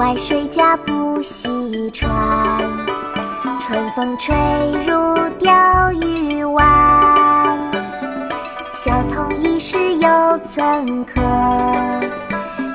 [0.00, 2.10] 外水家不细船，
[3.60, 4.34] 春风吹
[4.86, 7.58] 入钓鱼湾。
[8.72, 11.20] 小童一时有寸客，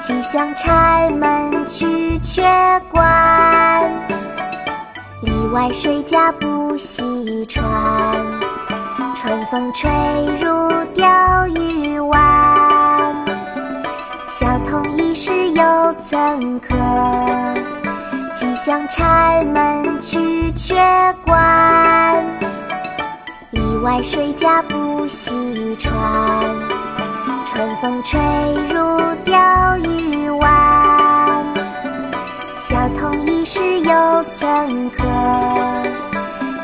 [0.00, 2.42] 即向柴门去却
[2.90, 3.88] 关。
[5.20, 7.62] 里外水家不细船，
[9.14, 9.88] 春风吹
[10.40, 13.14] 入钓鱼湾。
[14.28, 16.74] 小童一时有寸客，
[18.34, 20.74] 即向柴门去却
[21.26, 22.24] 关。
[23.50, 25.92] 里外谁家不细船，
[27.44, 28.18] 春风吹
[28.70, 31.44] 入钓鱼湾。
[32.58, 35.04] 小童一时有寸客，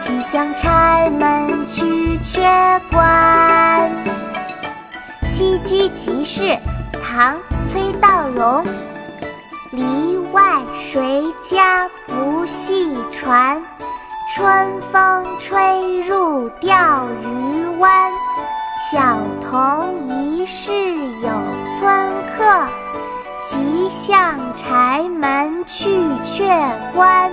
[0.00, 2.40] 即向柴门去却
[2.90, 3.90] 关。
[5.26, 6.56] 戏居集市，
[7.10, 7.34] 唐·
[7.66, 8.62] 崔道融。
[9.70, 10.42] 篱外
[10.78, 13.62] 谁家不系船？
[14.34, 18.12] 春风吹入钓鱼湾。
[18.92, 21.30] 小童疑是有
[21.64, 22.68] 村客，
[23.42, 25.88] 急向柴门去
[26.22, 26.46] 却
[26.94, 27.32] 关。